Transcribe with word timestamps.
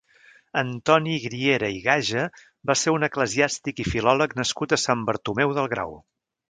Antoni 0.61 1.17
Griera 1.25 1.69
i 1.75 1.77
Gaja 1.83 2.25
va 2.71 2.79
ser 2.85 2.97
un 2.97 3.09
eclesiàstic 3.11 3.83
i 3.85 3.89
filòleg 3.93 4.37
nascut 4.43 4.79
a 4.79 4.85
Sant 4.89 5.09
Bartomeu 5.11 5.59
del 5.61 5.73
Grau. 5.77 5.99